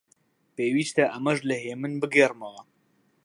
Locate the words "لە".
1.49-1.55